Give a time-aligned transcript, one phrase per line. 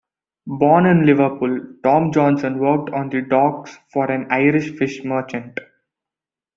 [0.47, 5.59] Born in Liverpool, Tom Johnson worked on the docks for an Irish fish merchant.